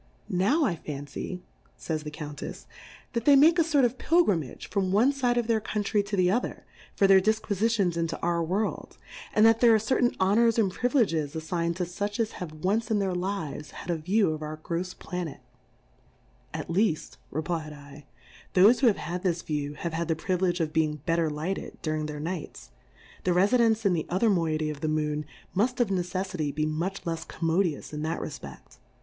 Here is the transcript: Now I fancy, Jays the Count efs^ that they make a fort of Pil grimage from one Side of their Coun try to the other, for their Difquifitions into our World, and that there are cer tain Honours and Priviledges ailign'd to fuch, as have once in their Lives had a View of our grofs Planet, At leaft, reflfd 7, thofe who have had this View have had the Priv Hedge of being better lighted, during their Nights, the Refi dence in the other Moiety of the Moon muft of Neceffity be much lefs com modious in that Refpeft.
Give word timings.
Now 0.29 0.65
I 0.65 0.77
fancy, 0.77 1.43
Jays 1.79 2.01
the 2.01 2.09
Count 2.09 2.39
efs^ 2.41 2.65
that 3.13 3.25
they 3.25 3.35
make 3.35 3.59
a 3.59 3.63
fort 3.63 3.85
of 3.85 3.99
Pil 3.99 4.25
grimage 4.25 4.65
from 4.65 4.91
one 4.91 5.13
Side 5.13 5.37
of 5.37 5.45
their 5.45 5.61
Coun 5.61 5.83
try 5.83 6.01
to 6.01 6.17
the 6.17 6.31
other, 6.31 6.65
for 6.95 7.05
their 7.05 7.21
Difquifitions 7.21 7.95
into 7.97 8.19
our 8.19 8.43
World, 8.43 8.97
and 9.35 9.45
that 9.45 9.59
there 9.59 9.75
are 9.75 9.77
cer 9.77 9.99
tain 10.01 10.15
Honours 10.19 10.57
and 10.57 10.71
Priviledges 10.71 11.35
ailign'd 11.35 11.75
to 11.75 11.83
fuch, 11.83 12.19
as 12.19 12.31
have 12.31 12.51
once 12.51 12.89
in 12.89 12.97
their 12.97 13.13
Lives 13.13 13.69
had 13.69 13.91
a 13.91 13.95
View 13.95 14.31
of 14.31 14.41
our 14.41 14.57
grofs 14.57 14.97
Planet, 14.97 15.39
At 16.51 16.67
leaft, 16.67 17.17
reflfd 17.31 17.69
7, 17.69 18.03
thofe 18.65 18.79
who 18.79 18.87
have 18.87 18.97
had 18.97 19.21
this 19.21 19.43
View 19.43 19.73
have 19.75 19.93
had 19.93 20.07
the 20.07 20.15
Priv 20.15 20.41
Hedge 20.41 20.59
of 20.61 20.73
being 20.73 20.95
better 21.05 21.29
lighted, 21.29 21.77
during 21.83 22.07
their 22.07 22.19
Nights, 22.19 22.71
the 23.23 23.33
Refi 23.33 23.59
dence 23.59 23.85
in 23.85 23.93
the 23.93 24.07
other 24.09 24.31
Moiety 24.31 24.71
of 24.71 24.81
the 24.81 24.87
Moon 24.87 25.25
muft 25.55 25.79
of 25.79 25.89
Neceffity 25.89 26.51
be 26.55 26.65
much 26.65 27.03
lefs 27.05 27.27
com 27.27 27.47
modious 27.49 27.93
in 27.93 28.01
that 28.01 28.19
Refpeft. 28.19 28.77